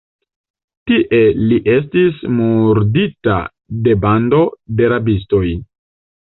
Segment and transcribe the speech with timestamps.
[0.91, 1.19] Tie
[1.51, 3.37] li estis murdita
[3.89, 4.41] de bando
[4.81, 5.45] de rabistoj.